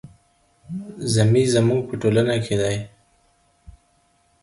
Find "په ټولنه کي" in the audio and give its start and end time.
1.89-2.55